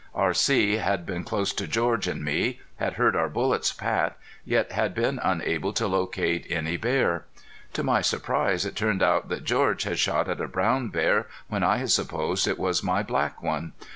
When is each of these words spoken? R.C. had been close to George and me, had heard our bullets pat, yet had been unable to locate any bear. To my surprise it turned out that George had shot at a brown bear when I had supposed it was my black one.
R.C. 0.15 0.77
had 0.77 1.05
been 1.05 1.23
close 1.23 1.53
to 1.53 1.67
George 1.67 2.07
and 2.07 2.25
me, 2.25 2.59
had 2.77 2.93
heard 2.93 3.15
our 3.15 3.29
bullets 3.29 3.71
pat, 3.71 4.17
yet 4.43 4.71
had 4.71 4.95
been 4.95 5.19
unable 5.21 5.73
to 5.73 5.85
locate 5.85 6.47
any 6.49 6.75
bear. 6.75 7.25
To 7.73 7.83
my 7.83 8.01
surprise 8.01 8.65
it 8.65 8.75
turned 8.75 9.03
out 9.03 9.29
that 9.29 9.43
George 9.43 9.83
had 9.83 9.99
shot 9.99 10.27
at 10.27 10.41
a 10.41 10.47
brown 10.47 10.87
bear 10.89 11.27
when 11.49 11.61
I 11.63 11.77
had 11.77 11.91
supposed 11.91 12.47
it 12.47 12.57
was 12.57 12.81
my 12.81 13.03
black 13.03 13.43
one. 13.43 13.73